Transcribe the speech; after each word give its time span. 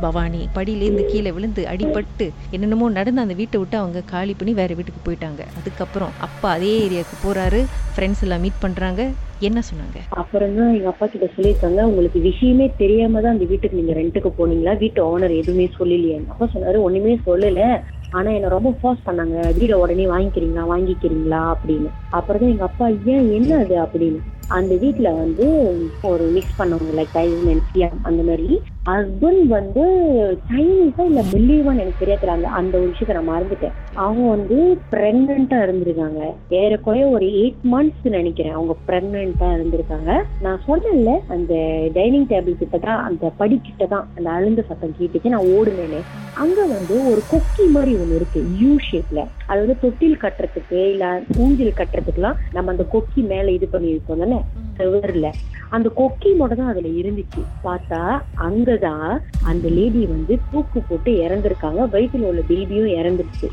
பவானி 0.00 0.48
படியிலேருந்து 0.54 1.04
கீழே 1.04 1.30
விழுந்து 1.30 1.64
அடிபட்டு 1.64 2.30
என்னென்னமோ 2.50 2.90
நடந்து 2.90 3.20
அந்த 3.20 3.34
வீட்டை 3.34 3.60
விட்டு 3.60 3.76
அவங்க 3.76 4.00
காலி 4.00 4.34
பண்ணி 4.34 4.54
வேற 4.54 4.74
வீட்டுக்கு 4.74 5.00
போயிட்டாங்க. 5.06 5.42
அதுக்கப்புறம் 5.58 6.10
அப்பா 6.18 6.50
அதே 6.50 6.88
ஏரியாவுக்கு 6.88 7.16
போறாரு. 7.24 7.64
ஃப்ரெண்ட்ஸ் 7.96 8.22
எல்லாம் 8.22 8.40
மீட் 8.40 8.60
பண்றாங்க. 8.60 9.10
என்ன 9.40 9.60
சொன்னாங்க? 9.60 9.98
அப்புறம் 10.08 10.56
தான் 10.56 10.74
எங்க 10.74 10.86
அப்பா 10.86 11.06
கிட்ட 11.06 11.26
சொல்லியிருக்காங்க. 11.36 11.82
உங்களுக்கு 11.82 12.20
விஷயமே 12.20 12.72
தெரியாம 12.78 13.20
தான் 13.20 13.32
அந்த 13.32 13.44
வீட்டுக்கு 13.44 13.76
நீங்க 13.76 13.92
ரெண்டுக்கு 14.00 14.30
போனீங்களா? 14.38 14.78
வீட்டு 14.78 15.18
ஓனர் 15.18 15.36
எதுவுமே 15.36 15.70
சொல்லலையே. 15.78 16.26
அப்பா 16.28 16.48
சொன்னாரு 16.54 16.80
ஒண்ணுமே 16.80 17.18
சொல்லல. 17.26 17.80
ஆனா 18.10 18.30
என்ன 18.30 18.48
ரொம்ப 18.48 18.70
ஃபோர்ஸ் 18.80 19.06
பண்ணாங்க. 19.06 19.54
வீட 19.58 19.72
உடனே 19.72 20.06
வாங்கிக்கிறீங்களா? 20.06 20.64
வாங்கிக்கிறீங்களா? 20.74 21.54
அப்படின்னு. 21.54 21.90
அப்புறம் 22.10 22.40
தான் 22.40 22.50
எங்க 22.50 22.62
அப்பா 22.62 22.88
ஏன்? 22.88 23.32
என்ன 23.32 23.56
அது? 23.56 23.76
அப்படின்னு. 23.76 24.18
அந்த 24.46 24.74
வீட்டுல 24.74 25.16
வந்து 25.16 25.46
ஒரு 26.02 26.24
மிக்ஸ் 26.24 26.58
பண்ணவங்க 26.58 26.92
லைக் 26.96 27.12
டைம் 27.12 27.60
அந்த 28.02 28.22
மாதிரி. 28.22 28.62
ஹஸ்பண்ட் 28.88 29.46
வந்து 29.46 29.82
சைனீஸா 30.50 31.04
இல்ல 31.08 31.22
பில்லீவான்னு 31.32 31.82
எனக்கு 31.84 32.02
தெரியாது 32.02 32.30
அந்த 32.34 32.48
அந்த 32.58 32.78
ஒரு 32.78 32.90
விஷயத்த 32.90 33.16
நான் 33.16 33.30
மறந்துட்டேன். 33.30 33.74
அவங்க 34.04 34.28
வந்து 34.28 34.56
பிரெக்னண்டா 34.92 35.58
இருந்திருக்காங்க. 35.66 36.20
ஏறக்குறைய 36.60 37.06
ஒரு 37.06 37.26
எயிட் 37.40 37.64
மந்த்ஸ் 37.72 38.06
நினைக்கிறேன். 38.18 38.54
அவங்க 38.58 38.74
பிரெக்னண்டா 38.88 39.48
இருந்திருக்காங்க. 39.56 40.12
நான் 40.40 40.62
சொன்னேன்ல 40.68 41.14
அந்த 41.36 41.54
டைனிங் 41.96 42.28
டேபிள் 42.32 42.60
கிட்ட 42.62 42.78
தான் 42.78 43.02
அந்த 43.08 43.32
படிக்கிட்ட 43.40 43.86
தான் 43.88 44.06
அந்த 44.16 44.28
அழுந்த 44.30 44.64
சத்தம் 44.68 44.96
கேட்டுச்சு 45.00 45.34
நான் 45.36 45.50
ஓடுனேனே. 45.56 46.00
அங்க 46.42 46.58
வந்து 46.66 46.94
ஒரு 47.10 47.22
கொக்கி 47.32 47.66
மாதிரி 47.74 47.94
ஒண்ணு 48.02 48.18
இருக்கு 48.20 48.40
யூ 48.62 48.72
ஷேப்ல 48.88 49.20
அது 49.50 49.60
வந்து 49.60 49.78
தொட்டில் 49.84 50.22
கட்டுறதுக்கு 50.24 50.80
இல்ல 50.94 51.04
ஊஞ்சல் 51.36 51.78
கட்டுறதுக்குலாம் 51.80 52.40
நம்ம 52.52 52.70
அந்த 52.70 52.86
கொக்கி 52.94 53.22
மேல 53.32 53.50
இது 53.50 53.68
பண்ணி 53.68 53.94
இருக்கோம் 53.94 54.24
தானே 54.24 54.40
செவர்ல. 54.80 55.28
அந்த 55.76 55.88
கொக்கி 56.00 56.30
மட்டும் 56.36 56.60
தான் 56.60 56.72
அதுல 56.72 56.88
இருந்துச்சு. 57.00 57.40
பார்த்தா 57.64 58.00
அங்கதான் 58.78 59.18
அந்த 59.44 59.68
லேடி 59.68 60.06
வந்து 60.06 60.38
தூக்கு 60.52 60.80
போட்டு 60.80 61.12
இறந்துருக்காங்க. 61.12 61.94
வயிற்றுல 61.94 62.20
உள்ள 62.20 62.40
பேபியும் 62.48 62.92
இறந்துருச்சு. 62.92 63.48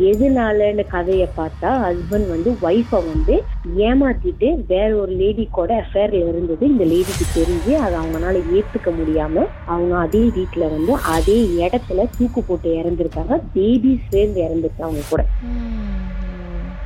எதுனாலன்னு 0.00 0.84
கதைய 0.92 1.28
பார்த்தா 1.36 1.62
ஹஸ்பண்ட் 1.62 2.28
வந்து 2.28 2.50
ஒய்ஃபை 2.62 2.86
வந்து 2.90 3.42
ஏமாத்திட்டு 3.76 4.64
வேற 4.68 4.96
ஒரு 4.96 5.12
லேடி 5.12 5.48
கூட 5.50 5.84
அஃபேர்ல 5.84 6.28
இருந்தது. 6.28 6.66
இந்த 6.66 6.84
லேடிக்கு 6.84 7.24
தெரிஞ்சு 7.34 7.74
அதை 7.74 7.98
அவங்களால 7.98 8.42
ஏத்துக்க 8.54 8.86
முடியாம 8.86 9.46
அவங்க 9.66 9.96
அதே 9.96 10.18
வீட்டுல 10.18 10.60
வந்து 10.60 10.92
அதே 10.92 11.44
இடத்துல 11.44 12.06
தூக்கு 12.18 12.42
போட்டு 12.42 12.74
இறந்துருக்காங்க. 12.74 13.40
பேபி 13.52 14.00
சேர்ந்து 14.08 14.42
இறந்துருக்கு 14.42 14.82
அவங்க 14.82 15.00
கூட. 15.10 15.24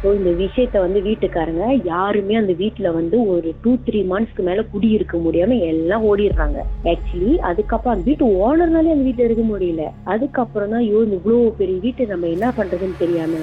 ஸோ 0.03 0.11
இந்த 0.19 0.31
விஷயத்த 0.43 0.77
வந்து 0.85 1.01
வீட்டுக்காரங்க 1.09 1.65
யாருமே 1.85 2.35
அந்த 2.35 2.53
வீட்டில் 2.53 2.97
வந்து 2.97 3.17
ஒரு 3.33 3.49
டூ 3.65 3.73
த்ரீ 3.87 4.01
மந்த்ஸ்க்கு 4.13 4.47
மேலே 4.49 4.63
குடியிருக்க 4.73 5.17
முடியாம 5.17 5.59
எல்லாம் 5.73 6.07
ஓடிடுறாங்க. 6.11 6.59
ஆக்சுவலி 6.93 7.33
அதுக்கப்புறம் 7.51 7.95
அந்த 7.95 8.07
வீட்டு 8.11 8.27
ஓனர்னாலே 8.47 8.95
அந்த 8.95 9.07
வீட்டில் 9.09 9.27
இருக்க 9.29 9.45
முடியல. 9.53 9.85
அதுக்கப்புறம் 10.15 10.73
தான் 10.75 10.83
ஐயோ 10.87 11.03
இந்த 11.07 11.19
இவ்வளோ 11.21 11.39
பெரிய 11.61 11.79
வீட்டை 11.87 12.07
நம்ம 12.15 12.29
என்ன 12.37 12.49
பண்றதுன்னு 12.59 13.03
தெரியாம 13.05 13.39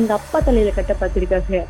எங்க 0.00 0.12
அப்பா 0.20 0.40
தலையில 0.48 0.74
கட்ட 0.78 0.96
பார்த்துருக்காங்க. 1.00 1.60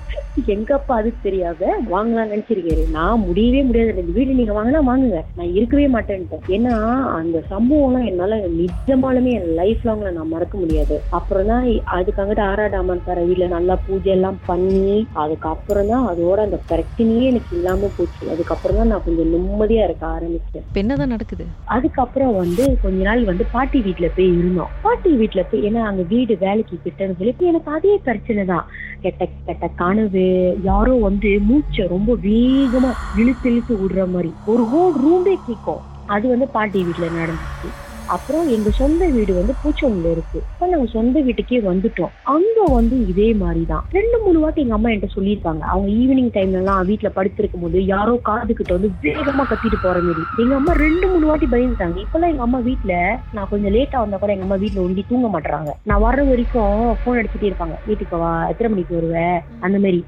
எங்க 0.53 0.75
அப்பா 0.75 0.97
அதுக்கு 0.97 1.19
தெரியாத? 1.23 1.63
வாங்கலாம் 1.91 2.31
நினைச்சிருக்காரு 2.33 2.91
நான் 2.91 3.21
முடியவே 3.21 3.63
முடியாது. 3.63 3.91
இந்த 4.03 4.13
வீடு 4.19 4.35
நீங்க 4.35 4.53
வாங்கினா 4.59 4.81
வாங்குங்க. 4.89 5.19
நான் 5.37 5.53
இருக்கவே 5.53 5.87
மாட்டேன்ட்டேன். 5.89 6.45
ஏன்னா 6.49 6.75
அந்த 7.19 7.43
சம்பவம்லாம் 7.51 8.07
என்னால 8.11 8.39
நிஜமாலுமே 8.61 9.33
என் 9.39 9.55
லைஃப் 9.55 9.83
லாங்ல 9.89 10.13
நான் 10.13 10.29
மறக்க 10.29 10.59
முடியாது. 10.59 11.01
அப்புறம் 11.11 11.47
தான் 11.47 11.67
அதுக்காகட்டு 11.99 12.43
ஆறாடாமன் 12.51 13.03
சார 13.07 13.25
வீட்டுல 13.25 13.49
நல்லா 13.49 13.79
பூஜை 13.87 14.13
எல்லாம் 14.13 14.39
பண்ணி 14.47 15.07
அதுக்கப்புறம் 15.15 15.91
தான் 15.93 16.07
அதோட 16.07 16.39
அந்த 16.47 16.61
பிரச்சனையே 16.71 17.27
எனக்கு 17.33 17.57
இல்லாம 17.59 17.91
போச்சு. 17.99 18.31
அதுக்கப்புறம் 18.35 18.77
தான் 18.77 18.87
நான் 18.87 19.05
கொஞ்சம் 19.05 19.31
நிம்மதியா 19.35 19.85
இருக்க 19.85 20.07
ஆரம்பிச்சேன். 20.07 20.67
என்னதான் 20.75 21.15
நடக்குது? 21.17 21.47
அதுக்கப்புறம் 21.77 22.35
வந்து 22.35 22.79
கொஞ்ச 22.83 22.99
நாள் 23.11 23.25
வந்து 23.25 23.47
பாட்டி 23.53 23.81
வீட்டுல 23.89 24.11
போய் 24.17 24.33
இருந்தோம். 24.39 24.73
பாட்டி 24.83 25.13
வீட்டுல 25.23 25.45
போய் 25.51 25.67
ஏன்னா 25.71 25.83
அங்க 25.91 26.03
வீடு 26.15 26.37
வேலைக்கு 26.47 26.79
கிட்டன்னு 26.87 27.19
சொல்லி 27.21 27.51
எனக்கு 27.53 27.71
அதே 27.71 27.97
பிரச்சனை 28.09 28.45
தான். 28.45 28.67
கெட்ட 29.03 29.29
கெட்ட 29.47 29.69
கனவு 29.83 30.22
யாரோ 30.63 30.95
வந்து 31.01 31.41
மூச்சை 31.41 31.87
ரொம்ப 31.87 32.17
வேகமா 32.23 32.91
இழுத்து 33.13 33.47
இழுத்து 33.51 33.75
விடுற 33.79 34.11
மாதிரி. 34.11 34.31
ஒரு 34.45 34.65
ஹோல் 34.65 34.97
ரூமே 35.05 35.35
கேட்கும் 35.41 35.83
அது 36.09 36.27
வந்து 36.29 36.49
பாட்டி 36.49 36.81
வீட்டுல 36.85 37.09
நடந்துச்சு. 37.13 37.69
அப்புறம் 38.07 38.47
எங்க 38.47 38.71
சொந்த 38.71 39.07
வீடு 39.09 39.35
வந்து 39.35 39.55
பூச்சொல்ல 39.63 40.11
இருக்கு. 40.11 40.39
இப்ப 40.45 40.67
நாங்க 40.67 40.87
சொந்த 40.91 41.21
வீட்டுக்கே 41.21 41.61
வந்துட்டோம். 41.63 42.13
அங்க 42.33 42.65
வந்து 42.69 43.07
இதே 43.07 43.35
மாதிரிதான். 43.35 43.85
ரெண்டு 43.91 44.19
மூணு 44.25 44.41
வாட்டி 44.41 44.61
எங்க 44.61 44.75
அம்மா 44.75 44.89
என்கிட்ட 44.89 45.11
சொல்லியிருக்காங்க. 45.15 45.63
அவங்க 45.67 45.89
ஈவினிங் 45.93 46.33
டைம்ல 46.35 46.61
எல்லாம் 46.61 46.89
வீட்டுல 46.89 47.09
படுத்திருக்கும் 47.09 47.61
போது 47.61 47.85
யாரோ 47.87 48.15
காது 48.23 48.55
கிட்ட 48.55 48.73
வந்து 48.73 48.91
வேகமா 49.03 49.45
கத்திட்டு 49.45 49.79
போற 49.81 50.01
மாதிரி. 50.01 50.25
எங்க 50.37 50.55
அம்மா 50.55 50.73
ரெண்டு 50.77 51.09
மூணு 51.09 51.27
வாட்டி 51.27 51.47
பயந்துட்டாங்க. 51.47 51.97
இப்பெல்லாம் 52.05 52.33
எங்க 52.33 52.43
அம்மா 52.43 52.61
வீட்டுல 52.61 52.95
நான் 53.31 53.49
கொஞ்சம் 53.49 53.73
லேட்டா 53.73 53.99
வந்தா 53.99 54.17
கூட 54.17 54.33
எங்க 54.33 54.47
அம்மா 54.49 54.57
வீட்டுல 54.57 54.81
ஒண்டி 54.81 55.05
தூங்க 55.05 55.29
மாட்டாங்க 55.31 55.51
நான் 55.83 56.03
வர்ற 56.03 56.23
வரைக்கும் 56.27 56.75
போன் 57.05 57.19
அடிச்சுட்டே 57.19 57.51
இருப்பாங்க. 57.51 57.77
வீட்டுக்கு 57.85 58.17
வா 58.17 58.49
எத்தனை 58.49 58.71
மணிக்கு 58.73 58.97
வருவ? 58.97 59.17
அந்த 59.61 59.77
மாதிரி. 59.79 60.01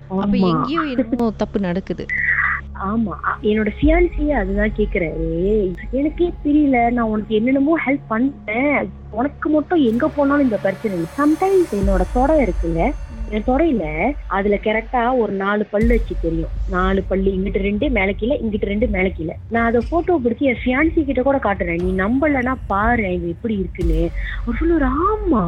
தப்பு 1.38 1.58
நடக்குது. 1.60 2.04
ஆமா. 2.84 3.14
என்னோட 3.42 3.70
ஃபியான்சியே 3.78 4.30
அதுதான் 4.30 4.72
கேக்குறாரு. 4.76 5.28
எனக்கே 5.90 6.32
தெரியல 6.44 6.92
நான் 6.92 7.06
உனக்கு 7.06 7.34
என்னென்னமோ 7.34 7.74
ஹெல்ப் 7.86 8.10
பண்ணேன் 8.10 8.88
உனக்கு 9.10 9.48
மட்டும் 9.50 9.84
எங்க 9.84 10.08
போனாலும் 10.08 10.44
இந்த 10.44 10.58
பிரச்சனை 10.58 10.96
இல்லை. 10.96 11.10
சம்டைம்ஸ் 11.18 11.74
என்னோட 11.80 12.04
தொடை 12.12 12.36
இருக்குல்ல 12.40 12.82
என் 13.30 13.46
தொடையில 13.46 13.84
அதுல 14.26 14.56
கரெக்டா 14.64 15.18
ஒரு 15.18 15.32
நாலு 15.32 15.64
பல்லு 15.70 15.88
வச்சு 15.88 16.14
தெரியும். 16.22 16.52
நாலு 16.70 17.02
பல்லு 17.02 17.30
இங்கிட்டு 17.36 17.60
ரெண்டு 17.66 17.90
மேல 17.90 18.12
கீழே 18.12 18.40
இங்கிட்டு 18.44 18.70
ரெண்டு 18.72 18.86
மேல 18.86 19.08
கீழே 19.08 19.34
நான் 19.50 19.68
அதை 19.70 19.80
போட்டோ 19.90 20.18
பிடிச்சி 20.24 20.44
என் 20.50 20.60
ஃபியான்சி 20.62 21.04
கிட்ட 21.04 21.22
கூட 21.22 21.38
காட்டுறேன். 21.46 21.82
நீ 21.82 21.92
நம்பலன்னா 22.02 22.54
பாரு 22.66 23.14
இது 23.14 23.28
எப்படி 23.28 23.54
இருக்குன்னு. 23.54 24.10
அவர் 24.44 24.58
சொல்லுவாரு 24.60 24.90
ஆமா 25.06 25.42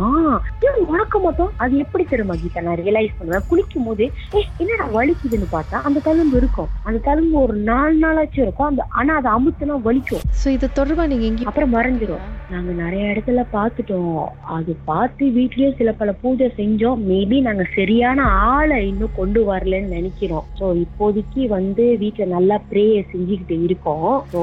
உனக்கு 0.87 1.19
மட்டும்? 1.21 1.53
அது 1.57 1.79
எப்படி 1.79 2.05
தெரியுமா 2.05 2.35
கீதா? 2.35 2.63
நான் 2.67 2.81
ரியலைஸ் 2.83 3.17
பண்ணுவேன். 3.19 3.47
குளிக்கும் 3.49 3.85
போது 3.85 4.05
ஏ 4.35 4.47
என்னடா 4.63 4.87
வலிக்குதுன்னு 4.97 5.49
பார்த்தா 5.53 5.83
அந்த 5.89 6.01
தழும்பு 6.07 6.37
இருக்கும். 6.37 6.69
அந்த 6.83 6.99
தழும்பு 7.09 7.33
ஒரு 7.33 7.55
நாலு 7.71 7.97
நாளாச்சும் 8.07 8.45
இருக்கும். 8.47 8.67
அந்த 8.67 8.85
ஆனா 8.89 9.15
அதை 9.21 9.31
அமுத்துனா 9.37 9.77
வலிக்கும். 9.89 10.25
சோ 10.43 10.49
இது 10.49 10.69
தொடர்பா 10.81 11.07
நீங்க 11.07 11.27
எங்கேயும் 11.31 11.51
அப்புறம் 11.53 11.75
மறைஞ்சிரும். 11.77 12.25
நாங்க 12.51 12.73
நிறைய 12.83 13.05
இடத்துல 13.13 13.45
பார்த்துட்டோம். 13.53 14.19
அது 14.57 14.77
பார்த்து 14.85 15.27
வீட்லயும் 15.39 15.79
சில 15.79 15.93
பல 15.93 16.13
பூஜை 16.13 16.53
செஞ்சோம். 16.59 17.01
மேபி 17.13 17.41
நாங்க 17.49 17.66
சரியான 17.75 18.21
ஆளை 18.53 18.79
இன்னும் 18.89 19.17
கொண்டு 19.19 19.41
வரலன்னு 19.51 19.95
நினைக்கிறோம். 19.97 20.47
ஸோ 20.59 20.67
இப்போதைக்கு 20.85 21.43
வந்து 21.55 21.85
வீட்டில் 22.03 22.33
நல்லா 22.35 22.57
ப்ரேயர் 22.71 23.11
செஞ்சுக்கிட்டு 23.13 23.57
இருக்கோம். 23.69 24.13
ஸோ 24.33 24.41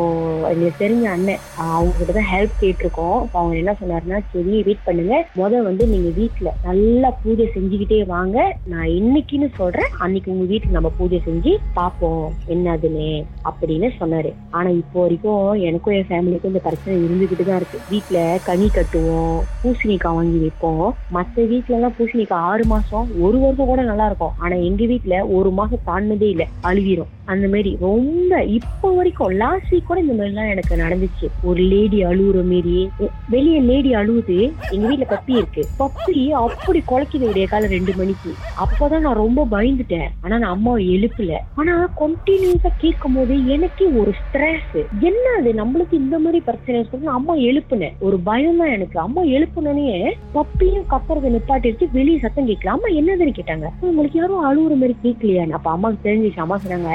எங்களுக்கு 0.52 0.82
தெரிஞ்ச 0.84 1.06
அண்ணன் 1.16 1.44
அவங்க 1.76 1.94
கிட்ட 2.00 2.14
தான் 2.18 2.30
ஹெல்ப் 2.34 2.56
கேட்டிருக்கோம். 2.64 3.18
இப்போ 3.26 3.40
அவங்க 3.42 3.56
என்ன 3.62 3.76
சொன்னாருன்னா 3.82 4.20
சரி 4.34 4.56
வெயிட் 4.68 4.86
பண்ணுங்க. 4.88 5.18
முதல் 5.42 5.68
வந்து 5.70 5.88
நீங்க 5.94 6.12
வீட்டில் 6.20 6.52
நல்லா 6.68 7.12
பூஜை 7.24 7.48
செஞ்சுக்கிட்டே 7.58 8.00
வாங்க. 8.14 8.38
நான் 8.74 8.90
இன்னைக்குன்னு 9.00 9.50
சொல்றேன். 9.60 9.92
அன்னைக்கு 10.06 10.32
உங்க 10.36 10.48
வீட்டுக்கு 10.52 10.78
நம்ம 10.80 10.92
பூஜை 11.00 11.22
செஞ்சு 11.30 11.54
பார்ப்போம். 11.80 12.26
என்னதுன்னு 12.56 13.10
அப்படின்னு 13.52 13.90
சொன்னாரு. 14.02 14.34
ஆனா 14.58 14.70
இப்போ 14.82 15.00
வரைக்கும் 15.04 15.46
எனக்கும் 15.70 15.96
என் 16.00 16.10
ஃபேமிலிக்கும் 16.12 16.54
இந்த 16.54 16.64
பிரச்சனை 16.68 16.98
இருந்துகிட்டு 17.06 17.48
தான் 17.50 17.60
இருக்கு. 17.62 17.80
வீட்டில் 17.92 18.40
கனி 18.50 18.68
கட்டுவோம் 18.78 19.38
பூசணிக்காய் 19.64 20.18
வாங்கி 20.20 20.40
வைப்போம். 20.46 20.88
மற்ற 21.18 21.46
வீட்டிலலாம் 21.52 21.96
பூசணிக்காய் 22.00 22.48
ஆறு 22.52 22.66
மாசம் 22.74 23.10
ஒரு 23.20 23.38
வருஷம் 23.40 23.66
கூட 23.66 23.82
நல்லா 23.82 24.06
இருக்கும் 24.06 24.32
ஆனா 24.38 24.56
எங்க 24.56 24.86
வீட்டுல 24.86 25.34
ஒரு 25.34 25.52
மாசம் 25.52 25.86
தாண்டினதே 25.86 26.30
இல்ல. 26.30 26.48
அழுகிரும். 26.64 27.12
அந்த 27.26 27.48
மாதிரி 27.48 27.78
ரொம்ப 27.80 28.44
இப்போ 28.44 28.92
வரைக்கும் 28.92 29.30
லாஸ்ட் 29.30 29.74
வீக் 29.74 29.86
கூட 29.88 30.00
இந்த 30.00 30.14
மாதிரி 30.14 30.36
எல்லாம் 30.36 30.50
எனக்கு 30.50 30.76
நடந்துச்சு. 30.76 31.28
ஒரு 31.44 31.62
லேடி 31.64 32.04
அழுகுற 32.06 32.44
மாரி 32.44 32.90
வெளியே 33.30 33.60
லேடி 33.60 33.94
அழுகுது 33.94 34.52
எங்க 34.72 34.88
வீட்டுல 34.90 35.06
பப்பி 35.10 35.36
இருக்கு. 35.36 35.66
பப்பி 35.80 36.30
அப்படி 36.30 36.84
குலைக்குது 36.88 37.28
விடிய 37.28 37.48
காலம் 37.48 37.70
ரெண்டு 37.70 37.94
மணிக்கு. 37.96 38.32
அப்பதான் 38.64 39.00
நான் 39.00 39.16
ரொம்ப 39.16 39.48
பயந்துட்டேன். 39.52 40.08
ஆனா 40.22 40.38
நான் 40.38 40.52
அம்மாவை 40.52 40.90
எழுப்பல. 40.98 41.38
ஆனா 41.56 41.90
கண்டினியூஸா 42.00 42.72
கேட்கும் 42.78 43.14
போது 43.14 43.48
எனக்கே 43.48 43.86
ஒரு 43.86 44.14
ஸ்ட்ரெஸ் 44.22 44.86
என்ன 45.00 45.24
அது 45.38 45.54
நம்மளுக்கு 45.54 45.94
இந்த 45.94 46.20
மாதிரி 46.20 46.40
பிரச்சனை 46.40 46.86
சொல்லி 46.92 47.06
அம்மா 47.06 47.36
எழுப்புனேன். 47.36 47.94
ஒரு 48.00 48.20
பயம் 48.20 48.58
தான் 48.58 48.72
எனக்கு. 48.72 49.00
அம்மா 49.00 49.24
எழுப்புனே 49.24 50.14
பப்பியும் 50.36 50.90
கத்துறதை 50.90 51.38
நிப்பாட்டிட்டு 51.38 51.88
வெளியே 51.92 52.18
சத்தம் 52.18 52.48
கேட்கல. 52.48 52.68
அம்மா 52.68 52.88
என்னதுன்னு 53.04 53.34
கேட்டாங்க. 53.38 53.68
உங்களுக்கு 53.88 54.18
யாரும் 54.20 54.44
அழுகுற 54.48 54.74
மாதிரி 54.82 54.96
கேட்கலையா 55.04 55.46
அப்ப 55.58 55.70
அம்மாவுக்கு 55.76 56.06
தெரிஞ்சிச்சு 56.06 56.44
அம்மா 56.44 56.58
சொன்னாங்க 56.64 56.92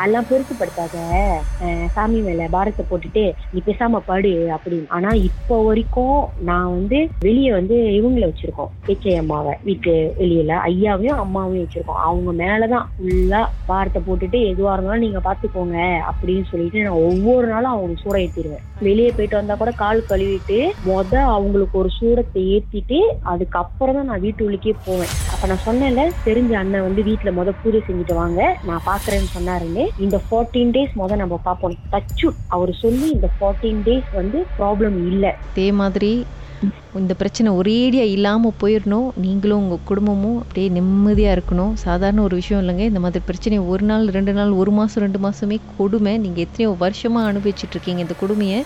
அதெல்லாம் 0.00 0.28
பெருசுப்படுத்தாத 0.30 0.96
சாமி 1.94 2.18
மேல 2.26 2.46
பாரத்தை 2.54 2.82
போட்டுட்டு 2.90 3.24
நீ 3.52 3.58
பேசாம 3.66 4.00
படு 4.10 4.32
அப்படின்னு. 4.56 4.86
ஆனா 4.96 5.10
இப்போ 5.28 5.56
வரைக்கும் 5.66 6.20
நான் 6.48 6.70
வந்து 6.76 6.98
வெளியே 7.26 7.50
வந்து 7.58 7.76
இவங்கள 7.98 8.24
வச்சிருக்கோம். 8.30 8.70
கேச்சை 8.86 9.14
அம்மாவை 9.22 9.54
வீட்டு 9.68 9.94
வெளியில 10.20 10.54
ஐயாவையும் 10.70 11.20
அம்மாவையும் 11.24 11.64
வச்சிருக்கோம். 11.64 12.00
அவங்க 12.06 12.32
மேலதான் 12.42 12.88
ஃபுல்லா 12.94 13.42
பாரத்தை 13.70 14.02
போட்டுட்டு 14.08 14.40
எதுவா 14.52 14.74
இருந்தாலும் 14.74 15.04
நீங்க 15.06 15.22
பாத்துக்கோங்க 15.28 15.78
அப்படின்னு 16.12 16.46
சொல்லிட்டு 16.52 16.84
நான் 16.86 17.04
ஒவ்வொரு 17.10 17.46
நாளும் 17.52 17.72
அவங்களுக்கு 17.74 18.04
சூட 18.06 18.18
ஏத்திடுவேன். 18.24 18.64
வெளியே 18.88 19.10
போயிட்டு 19.18 19.40
வந்தா 19.40 19.56
கூட 19.62 19.74
கால் 19.82 20.08
கழுவிட்டு 20.12 20.60
மொத 20.88 21.12
அவங்களுக்கு 21.36 21.76
ஒரு 21.82 21.92
சூடத்தை 21.98 22.44
ஏத்திட்டு 22.56 23.00
அதுக்கப்புறம் 23.32 23.98
தான் 23.98 24.10
நான் 24.12 24.24
வீட்டு 24.26 24.44
உள்ளுக்கே 24.46 24.74
போவேன். 24.88 25.14
அப்ப 25.40 25.48
நான் 25.50 25.66
சொன்னேன்ல 25.66 26.02
தெரிஞ்ச 26.26 26.52
அண்ணன் 26.60 26.84
வந்து 26.86 27.02
வீட்டுல 27.06 27.30
முத 27.36 27.52
பூஜை 27.60 27.78
செஞ்சுட்டு 27.86 28.14
வாங்க. 28.18 28.40
நான் 28.68 28.82
பாக்குறேன்னு 28.88 29.30
சொன்னாருன்னு 29.36 29.84
சொன்னாரு 29.84 30.02
இந்த 30.04 30.16
ஃபோர்டீன் 30.24 30.72
டேஸ் 30.74 30.92
முத 31.00 31.16
நம்ம 31.20 31.36
பார்ப்போம் 31.46 31.76
தச்சு 31.92 32.28
அவர் 32.54 32.72
சொல்லி 32.80 33.06
இந்த 33.14 33.28
ஃபோர்டீன் 33.36 33.80
டேஸ் 33.86 34.10
வந்து 34.18 34.38
ப்ராப்ளம் 34.58 34.98
இல்ல. 35.10 35.32
அதே 35.52 35.66
மாதிரி 35.80 36.10
இந்த 37.00 37.12
பிரச்சனை 37.20 37.48
ஒரேடியா 37.58 38.04
இல்லாமல் 38.16 38.56
போயிடணும் 38.62 39.08
நீங்களும் 39.24 39.60
உங்கள் 39.62 39.82
குடும்பமும் 39.90 40.38
அப்படியே 40.42 40.68
நிம்மதியாக 40.76 41.36
இருக்கணும். 41.36 41.72
சாதாரண 41.84 42.22
ஒரு 42.26 42.36
விஷயம் 42.40 42.60
இல்லைங்க. 42.62 42.86
இந்த 42.90 43.02
மாதிரி 43.04 43.24
பிரச்சனை 43.30 43.58
ஒரு 43.74 43.86
நாள் 43.90 44.04
ரெண்டு 44.16 44.34
நாள் 44.40 44.52
ஒரு 44.62 44.74
மாதம் 44.78 45.04
ரெண்டு 45.06 45.20
மாதமே 45.26 45.58
கொடுமை. 45.78 46.14
நீங்கள் 46.24 46.44
எத்தனையோ 46.46 46.72
வருஷமாக 46.84 47.30
அனுபவிச்சுட்டு 47.32 47.76
இருக்கீங்க 47.76 48.06
இந்த 48.06 48.16
கொடுமையை. 48.24 48.60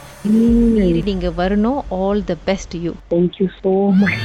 மீறி 0.79 1.03
நீங்கள் 1.11 1.37
வரணும். 1.43 1.81
All 2.03 2.25
the 2.32 2.37
best 2.50 2.76
you 2.87 2.94
thank you 3.15 3.49
so 3.62 3.75
much 4.03 4.25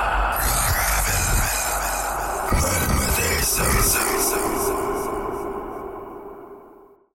Sir. 3.61 4.10